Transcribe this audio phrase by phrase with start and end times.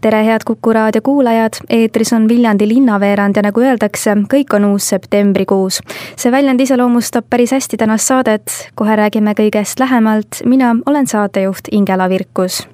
[0.00, 4.88] tere, head Kuku raadio kuulajad, eetris on Viljandi linnaveerand ja nagu öeldakse, kõik on uus
[4.88, 5.80] septembrikuus.
[6.16, 12.08] see väljend iseloomustab päris hästi tänast saadet, kohe räägime kõigest lähemalt, mina olen saatejuht Ingela
[12.08, 12.66] Virkus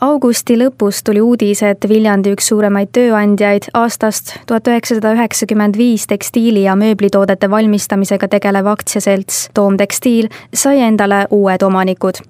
[0.00, 6.64] augusti lõpus tuli uudis, et Viljandi üks suuremaid tööandjaid aastast tuhat üheksasada üheksakümmend viis tekstiili-
[6.66, 12.22] ja mööblitoodete valmistamisega tegelev aktsiaselts Toom Tekstiil sai endale uued omanikud.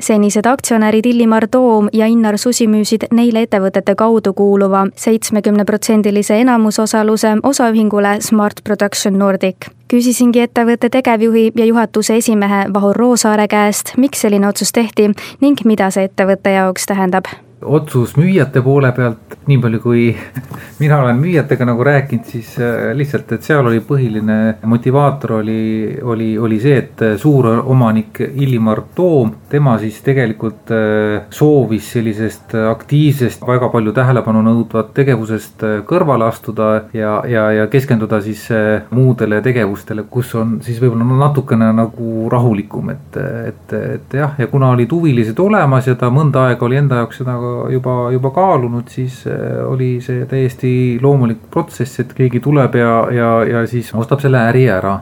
[0.00, 8.20] senised aktsionärid Illimar Toom ja Innar Susi müüsid neile ettevõtete kaudu kuuluva seitsmekümneprotsendilise enamusosaluse osaühingule
[8.20, 14.72] Smart Production Nordic küsisingi ettevõtte tegevjuhi ja juhatuse esimehe Vahur Roosaare käest, miks selline otsus
[14.72, 15.08] tehti
[15.40, 17.26] ning mida see ettevõtte jaoks tähendab
[17.62, 20.04] otsus müüjate poole pealt, nii palju kui
[20.82, 24.38] mina olen müüjatega nagu rääkinud, siis äh, lihtsalt, et seal oli põhiline
[24.70, 32.56] motivaator oli, oli, oli see, et suuromanik Illimar Toom, tema siis tegelikult äh, soovis sellisest
[32.70, 38.46] aktiivsest, väga palju tähelepanu nõudvat tegevusest äh, kõrvale astuda ja, ja, ja keskenduda siis
[38.94, 44.72] muudele tegevustele, kus on siis võib-olla natukene nagu rahulikum, et, et, et jah, ja kuna
[44.74, 47.36] olid huvilised olemas ja ta mõnda aega oli enda jaoks seda
[47.72, 53.30] juba, juba kaalunud, siis äh, oli see täiesti loomulik protsess, et keegi tuleb ja, ja,
[53.48, 55.00] ja siis ostab selle äri ära.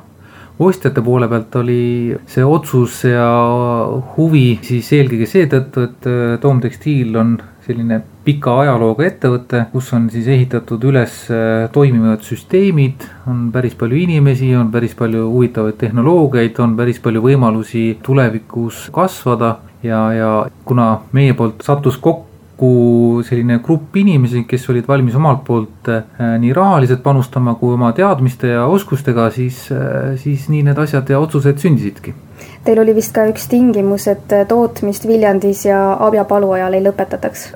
[0.59, 3.29] ostjate poole pealt oli see otsus ja
[4.17, 7.37] huvi siis eelkõige seetõttu, et äh, Toom Tekstiil on
[7.69, 14.01] selline pika ajalooga ettevõte, kus on siis ehitatud üles äh, toimivad süsteemid, on päris palju
[14.03, 20.31] inimesi, on päris palju huvitavaid tehnoloogiaid, on päris palju võimalusi tulevikus kasvada ja, ja
[20.65, 22.28] kuna meie poolt sattus kokku
[22.59, 26.03] kokku selline grupp inimesi, kes olid valmis omalt poolt äh,
[26.43, 31.21] nii rahaliselt panustama kui oma teadmiste ja oskustega, siis, äh, siis nii need asjad ja
[31.23, 32.15] otsused sündisidki.
[32.65, 37.49] Teil oli vist ka üks tingimus, et tootmist Viljandis ja Abja palu ajal ei lõpetataks?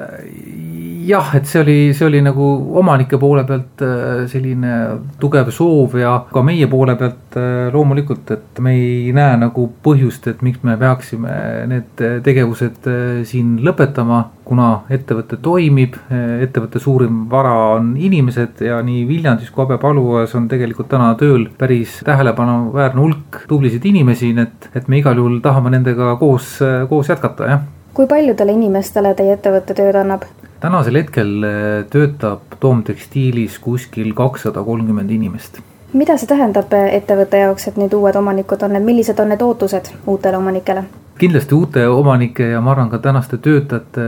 [1.02, 2.44] Jah, et see oli, see oli nagu
[2.78, 4.72] omanike poole pealt äh, selline
[5.20, 10.28] tugev soov ja ka meie poole pealt äh, loomulikult, et me ei näe nagu põhjust,
[10.30, 11.32] et miks me peaksime
[11.70, 14.28] need tegevused äh, siin lõpetama.
[14.42, 20.90] kuna ettevõte toimib, ettevõtte suurim vara on inimesed ja nii Viljandis kui Habe-Paluas on tegelikult
[20.90, 26.16] täna tööl päris tähelepanuväärne hulk tublisid inimesi, nii et, et me igal juhul tahame nendega
[26.20, 26.58] koos,
[26.90, 27.64] koos jätkata, jah
[27.94, 30.26] kui paljudele inimestele teie ettevõte tööd annab?
[30.62, 35.60] Tänasel hetkel äh, töötab Toom Tekstiilis kuskil kakssada kolmkümmend inimest.
[35.92, 39.42] mida see tähendab äh, ettevõtte jaoks, et nüüd uued omanikud on, et millised on need
[39.42, 40.84] ootused uutele omanikele?
[41.18, 44.06] kindlasti uute omanike ja ma arvan ka tänaste töötajate,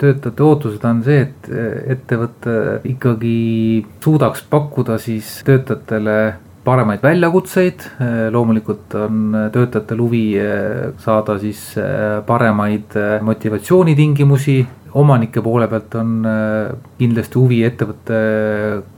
[0.00, 1.52] töötajate ootused on see, et
[1.94, 2.56] ettevõte
[2.88, 3.36] ikkagi
[4.04, 6.18] suudaks pakkuda siis töötajatele
[6.64, 7.86] paremaid väljakutseid,
[8.32, 11.64] loomulikult on töötajatel huvi äh, saada siis
[12.26, 12.96] paremaid
[13.28, 14.62] motivatsioonitingimusi
[14.94, 18.18] omanike poole pealt on äh, kindlasti huvi ettevõtte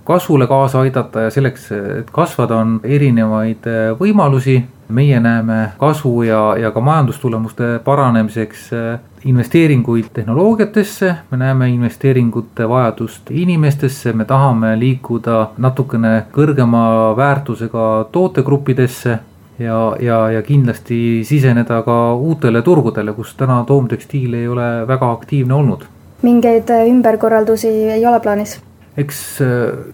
[0.04, 4.62] kasvule kaasa aidata ja selleks, et kasvada, on erinevaid äh, võimalusi.
[4.88, 13.30] meie näeme kasvu ja, ja ka majandustulemuste paranemiseks äh, investeeringuid tehnoloogiatesse, me näeme investeeringute vajadust
[13.30, 19.18] inimestesse, me tahame liikuda natukene kõrgema väärtusega tootegruppidesse
[19.58, 25.54] ja, ja, ja kindlasti siseneda ka uutele turgudele, kus täna toomtekstiil ei ole väga aktiivne
[25.54, 25.84] olnud.
[26.22, 28.60] mingeid äh, ümberkorraldusi ei ole plaanis?
[28.96, 29.48] eks äh,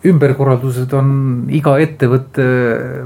[0.04, 1.15] ümberkorraldused on
[1.50, 2.44] iga ettevõtte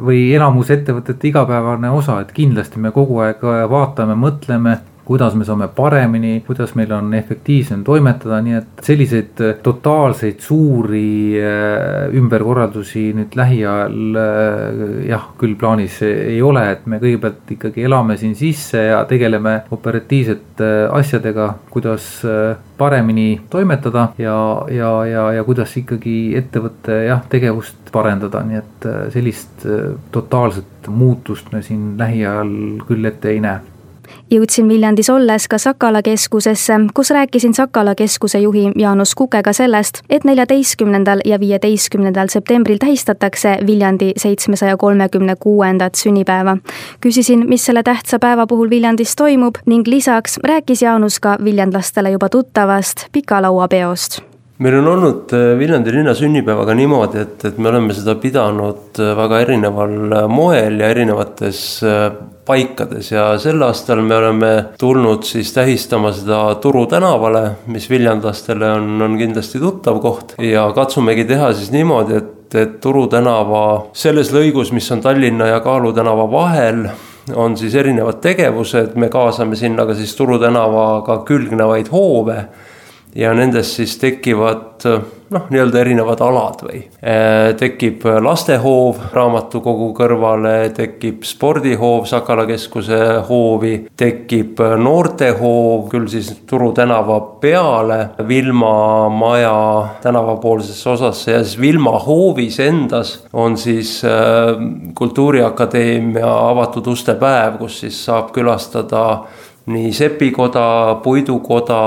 [0.02, 5.68] või enamus ettevõtete igapäevane osa, et kindlasti me kogu aeg vaatame, mõtleme kuidas me saame
[5.68, 13.36] paremini, kuidas meil on efektiivsem toimetada, nii et selliseid äh, totaalseid suuri äh, ümberkorraldusi nüüd
[13.36, 19.02] lähiajal äh, jah, küll plaanis ei ole, et me kõigepealt ikkagi elame siin sisse ja
[19.08, 22.06] tegeleme operatiivsete asjadega, kuidas
[22.78, 24.36] paremini toimetada ja,
[24.72, 29.66] ja, ja, ja kuidas ikkagi ettevõtte jah, tegevust parendada, nii et sellist
[30.14, 32.50] totaalset muutust me siin lähiajal
[32.88, 33.73] küll ette ei näe
[34.30, 40.24] jõudsin Viljandis olles ka Sakala keskusesse, kus rääkisin Sakala keskuse juhi Jaanus Kukega sellest, et
[40.24, 46.56] neljateistkümnendal ja viieteistkümnendal septembril tähistatakse Viljandi seitsmesaja kolmekümne kuuendat sünnipäeva.
[47.00, 52.28] küsisin, mis selle tähtsa päeva puhul Viljandis toimub ning lisaks rääkis Jaanus ka viljandlastele juba
[52.28, 57.70] tuttavast pika laua peost meil on olnud äh, Viljandi linna sünnipäevaga niimoodi, et, et me
[57.72, 61.62] oleme seda pidanud äh, väga erineval äh, moel ja erinevates
[62.46, 63.10] paikades.
[63.10, 69.16] Ja sel aastal me oleme tulnud siis tähistama seda Turu tänavale, mis viljandlastele on, on
[69.18, 70.36] kindlasti tuttav koht.
[70.38, 73.64] Ja katsumegi teha siis niimoodi, et, et Turu tänava
[73.96, 76.84] selles lõigus, mis on Tallinna ja Kaalu tänava vahel,
[77.34, 82.38] on siis erinevad tegevused, me kaasame sinna ka siis Turu tänavaga külgnevaid hoove
[83.14, 84.84] ja nendest siis tekivad
[85.34, 86.80] noh, nii-öelda erinevad alad või.
[86.98, 96.72] Äh, tekib lastehoov raamatukogu kõrvale, tekib spordihoov Sakala keskuse hoovi, tekib noortehoov küll siis Turu
[96.76, 99.54] tänava peale Vilma maja
[100.02, 104.54] tänavapoolsesse osasse ja siis Vilma hoovis endas on siis äh,
[104.94, 109.04] Kultuuriakadeemia avatud uste päev, kus siis saab külastada
[109.66, 110.66] nii sepikoda,
[111.04, 111.78] puidukoda,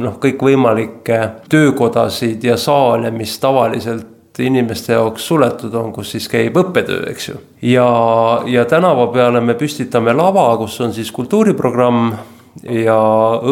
[0.00, 1.20] noh, kõikvõimalikke
[1.52, 7.38] töökodasid ja saale, mis tavaliselt inimeste jaoks suletud on, kus siis käib õppetöö, eks ju.
[7.68, 7.88] ja,
[8.48, 12.14] ja tänava peale me püstitame lava, kus on siis kultuuriprogramm
[12.64, 13.00] ja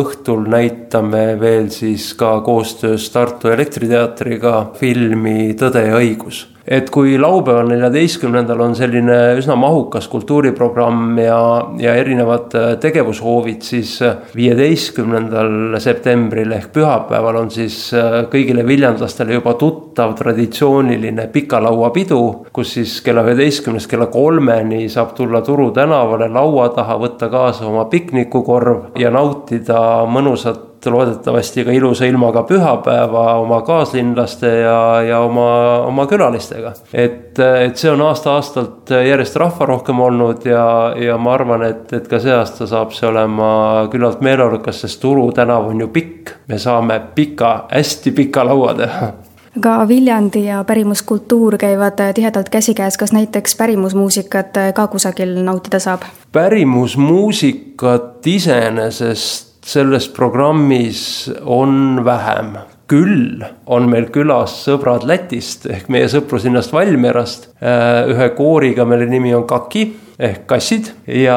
[0.00, 7.70] õhtul näitame veel siis ka koostöös Tartu Elektriteatriga filmi Tõde ja õigus et kui laupäeval,
[7.70, 11.38] neljateistkümnendal on selline üsna mahukas kultuuriprogramm ja,
[11.80, 19.38] ja erinevad äh, tegevushoovid, siis äh, viieteistkümnendal septembril ehk pühapäeval on siis äh, kõigile viljandlastele
[19.38, 22.22] juba tuttav traditsiooniline pikalauapidu,
[22.52, 27.88] kus siis kella üheteistkümnest kella kolmeni saab tulla Turu tänavale laua taha, võtta kaasa oma
[27.88, 29.80] piknikukorv ja nautida
[30.10, 36.72] mõnusat loodetavasti ka ilusa ilmaga pühapäeva oma kaaslinlaste ja, ja oma, oma külalistega.
[36.92, 42.20] et, et see on aasta-aastalt järjest rahvarohkem olnud ja, ja ma arvan, et, et ka
[42.22, 46.30] see aasta saab see olema küllalt meeleolukas, sest Turu tänav on ju pikk.
[46.48, 49.12] me saame pika, hästi pika laua teha
[49.60, 56.02] ka Viljandi ja pärimuskultuur käivad tihedalt käsikäes, kas näiteks pärimusmuusikat ka kusagil nautida saab?
[56.32, 62.56] pärimusmuusikat iseenesest selles programmis on vähem.
[62.88, 67.50] küll on meil külas sõbrad Lätist ehk meie sõpruslinnast Valmierast.
[67.60, 69.82] Äh, ühe kooriga, mille nimi on Kaki
[70.18, 71.36] ehk kassid ja,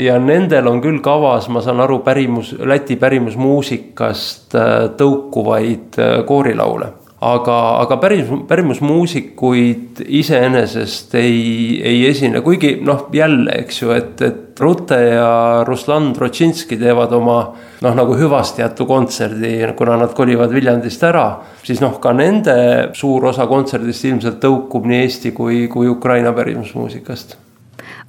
[0.00, 6.88] ja nendel on küll kavas, ma saan aru, pärimus, Läti pärimusmuusikast äh, tõukuvaid äh, koorilaule
[7.20, 14.60] aga, aga päris, pärimusmuusikuid iseenesest ei, ei esine, kuigi noh, jälle, eks ju, et, et
[14.60, 17.38] Rute ja Ruslan Trotšinski teevad oma
[17.82, 21.26] noh, nagu hüvastijätu kontserdi, kuna nad kolivad Viljandist ära,
[21.62, 22.56] siis noh, ka nende
[22.98, 27.47] suur osa kontserdist ilmselt tõukub nii Eesti kui, kui Ukraina pärimusmuusikast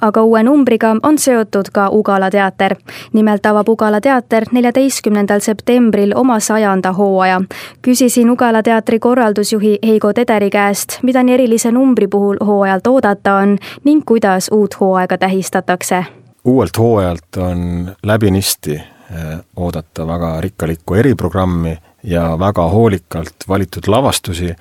[0.01, 2.75] aga uue numbriga on seotud ka Ugala teater.
[3.13, 7.41] nimelt avab Ugala teater neljateistkümnendal septembril oma sajanda hooaja.
[7.81, 13.57] küsisin Ugala teatri korraldusjuhi Heigo Tederi käest, mida nii erilise numbri puhul hooajalt oodata on
[13.83, 16.05] ning kuidas uut hooaega tähistatakse.
[16.45, 24.53] uuelt hooajalt on läbinisti eh, oodata väga rikkalikku eriprogrammi ja väga hoolikalt valitud lavastusi,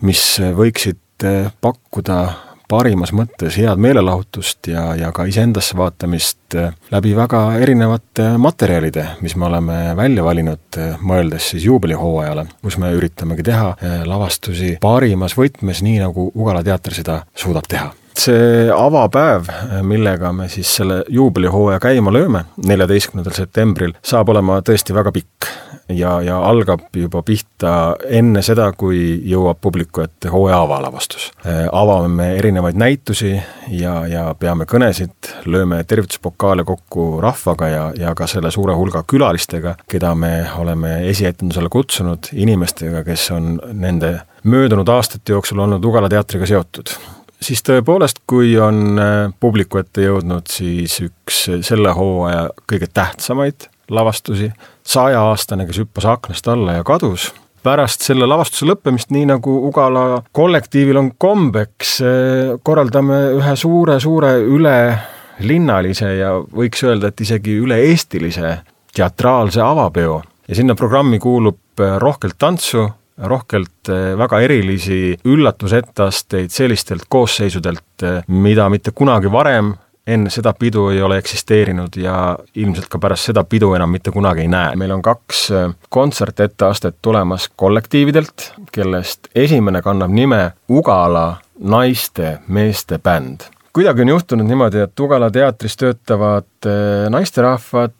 [0.00, 7.14] mis võiksid eh, pakkuda parimas mõttes head meelelahutust ja, ja ka iseendasse vaatamist äh, läbi
[7.16, 13.46] väga erinevate materjalide, mis me oleme välja valinud, äh, mõeldes siis juubelihooajale, kus me üritamegi
[13.50, 17.90] teha äh, lavastusi parimas võtmes, nii nagu Ugala teater seda suudab teha
[18.20, 19.48] see avapäev,
[19.86, 25.50] millega me siis selle juubelihooaja käima lööme, neljateistkümnendal septembril, saab olema tõesti väga pikk
[25.94, 31.30] ja, ja algab juba pihta enne seda, kui jõuab publiku ette hooaja avalavastus.
[31.72, 33.34] Avame me erinevaid näitusi
[33.74, 39.76] ja, ja peame kõnesid, lööme tervituspokaale kokku rahvaga ja, ja ka selle suure hulga külalistega,
[39.90, 46.46] keda me oleme esietendusele kutsunud, inimestega, kes on nende möödunud aastate jooksul olnud Ugala teatriga
[46.48, 46.94] seotud
[47.42, 54.52] siis tõepoolest, kui on äh, publiku ette jõudnud siis üks selle hooaja kõige tähtsamaid lavastusi,
[54.86, 57.32] sajaaastane, kes hüppas aknast alla ja kadus.
[57.62, 66.14] pärast selle lavastuse lõppemist, nii nagu Ugala kollektiivil on kombeks, eh, korraldame ühe suure-suure ülelinnalise
[66.16, 68.54] ja võiks öelda, et isegi üle-eestilise
[68.96, 72.88] teatraalse avapeo ja sinna programmi kuulub rohkelt tantsu,
[73.20, 79.74] rohkelt eh, väga erilisi üllatusetteasteid sellistelt koosseisudelt, mida mitte kunagi varem
[80.10, 82.14] enne seda pidu ei ole eksisteerinud ja
[82.56, 84.76] ilmselt ka pärast seda pidu enam mitte kunagi ei näe.
[84.76, 93.40] meil on kaks äh, kontsertetteastet tulemas kollektiividelt, kellest esimene kannab nime Ugala naiste-meeste bänd.
[93.72, 96.68] kuidagi on juhtunud niimoodi, et Ugala teatris töötavad
[97.10, 97.92] naisterahvad,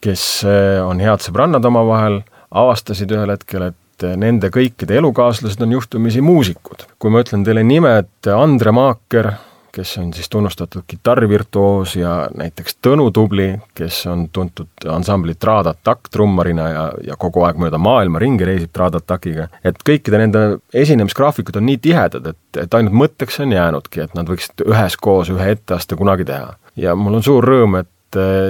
[0.00, 0.24] kes
[0.84, 3.76] on head sõbrannad omavahel, avastasid ühel hetkel, et
[4.16, 6.86] nende kõikide elukaaslased on juhtumisi muusikud.
[6.98, 9.32] kui ma ütlen teile nimed Andre Maaker,
[9.72, 16.10] kes on siis tunnustatud kitarrivirtuoos ja näiteks Tõnu Tubli, kes on tuntud ansambli Trad Attack
[16.10, 19.48] trummarina ja, ja kogu aeg mööda maailma ringi reisib Trad Attackiga.
[19.64, 24.30] et kõikide nende esinemisgraafikud on nii tihedad, et, et ainult mõtteks on jäänudki, et nad
[24.30, 26.56] võiksid üheskoos ühe etteaste kunagi teha.
[26.76, 27.90] ja mul on suur rõõm, et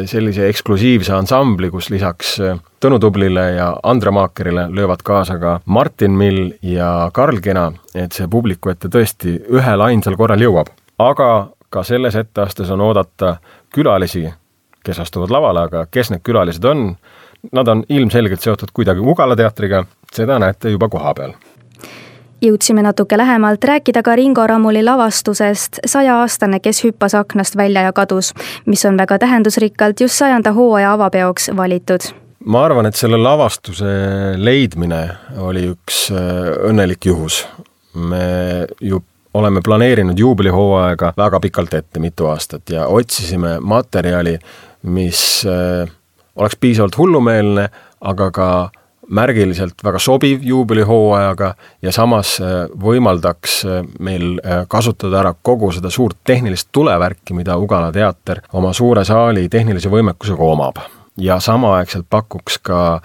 [0.07, 2.37] sellise eksklusiivse ansambli, kus lisaks
[2.79, 8.29] Tõnu Tublile ja Andre Maakerile löövad kaasa ka Martin Mill ja Karl Kena, et see
[8.31, 10.71] publiku ette tõesti ühel ainsal korral jõuab.
[10.99, 11.31] Aga
[11.71, 13.37] ka selles etteastes on oodata
[13.75, 14.29] külalisi,
[14.85, 16.93] kes astuvad lavale, aga kes need külalised on,
[17.53, 19.85] nad on ilmselgelt seotud kuidagi Ugala teatriga,
[20.15, 21.35] seda näete juba koha peal
[22.43, 28.33] jõudsime natuke lähemalt rääkida ka Ringo Ramuli lavastusest Saja-aastane, kes hüppas aknast välja ja kadus,
[28.67, 32.11] mis on väga tähendusrikkalt just sajanda hooaja avapeoks valitud
[32.45, 33.89] ma arvan, et selle lavastuse
[34.39, 35.03] leidmine
[35.43, 37.47] oli üks äh, õnnelik juhus.
[37.95, 39.01] me ju
[39.35, 44.39] oleme planeerinud juubelihooaega väga pikalt ette, mitu aastat ja otsisime materjali,
[44.83, 45.91] mis äh,
[46.37, 47.69] oleks piisavalt hullumeelne,
[48.01, 48.49] aga ka
[49.09, 54.37] märgiliselt väga sobiv juubelihooajaga ja samas äh, võimaldaks äh, meil
[54.69, 60.53] kasutada ära kogu seda suurt tehnilist tulevärki, mida Ugala teater oma suure saali tehnilise võimekusega
[60.53, 60.83] omab.
[61.19, 63.01] Ja samaaegselt pakuks ka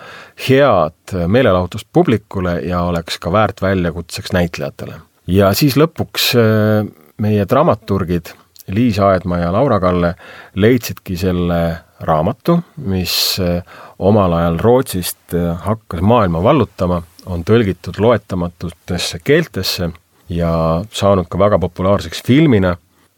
[0.47, 4.99] head meelelahutust publikule ja oleks ka väärt väljakutseks näitlejatele.
[5.27, 6.85] Ja siis lõpuks äh,
[7.23, 8.33] meie dramaturgid
[8.71, 10.13] Liis Aedma ja Laura Kalle
[10.55, 11.59] leidsidki selle
[12.03, 13.63] raamatu, mis äh,
[13.99, 19.89] omal ajal Rootsist äh, hakkas maailma vallutama, on tõlgitud loetamatutesse keeltesse
[20.31, 20.53] ja
[20.91, 22.77] saanud ka väga populaarseks filmina.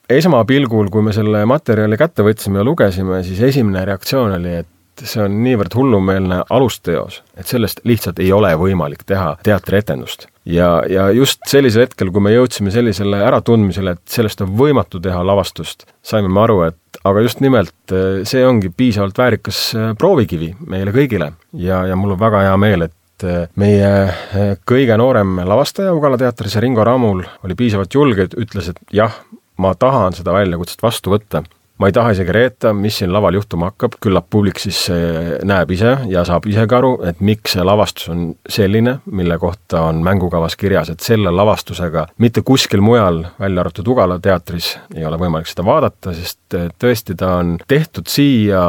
[0.09, 4.69] esmapilgul, kui me selle materjali kätte võtsime ja lugesime, siis esimene reaktsioon oli, et
[5.03, 10.27] see on niivõrd hullumeelne alusteos, et sellest lihtsalt ei ole võimalik teha teatrietendust.
[10.45, 15.23] ja, ja just sellisel hetkel, kui me jõudsime sellisele äratundmisele, et sellest on võimatu teha
[15.25, 20.53] lavastust, saime me aru, et aga just nimelt eh, see ongi piisavalt väärikas eh, proovikivi
[20.69, 25.93] meile kõigile ja, ja mul on väga hea meel, et eh, meie kõige noorem lavastaja
[25.95, 29.19] Ugala teatris, Ringo Ramul, oli piisavalt julge, ütles, et jah,
[29.61, 31.43] ma tahan seda väljakutset vastu võtta
[31.77, 35.71] ma ei taha isegi reeta, mis siin laval juhtuma hakkab, küllap publik siis eh, näeb
[35.75, 39.99] ise ja saab ise ka aru, et miks see lavastus on selline, mille kohta on
[40.05, 45.51] mängukavas kirjas, et selle lavastusega mitte kuskil mujal, välja arvatud Ugala teatris, ei ole võimalik
[45.51, 48.63] seda vaadata, sest eh, tõesti, ta on tehtud siia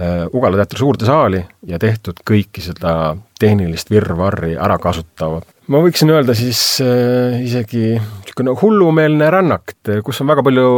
[0.00, 5.38] eh, Ugala teatri suurde saali ja tehtud kõiki seda tehnilist virvarri ära kasutav
[5.68, 10.70] ma võiksin öelda siis äh, isegi niisugune hullumeelne rännak, kus on väga palju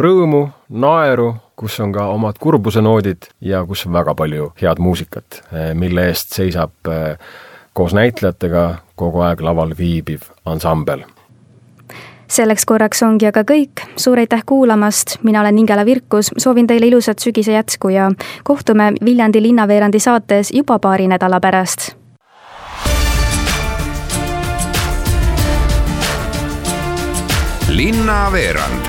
[0.00, 5.70] rõõmu, naeru, kus on ka omad kurbusenoodid ja kus on väga palju head muusikat, äh,
[5.74, 7.18] mille eest seisab äh,
[7.76, 8.66] koos näitlejatega
[8.98, 11.04] kogu aeg laval viibiv ansambel.
[12.28, 17.24] Selleks korraks ongi aga kõik, suur aitäh kuulamast, mina olen Ingela Virkus, soovin teile ilusat
[17.24, 18.10] sügise jätku ja
[18.44, 21.97] kohtume Viljandi linnaveerandi saates juba paari nädala pärast
[27.68, 28.88] linnaveerand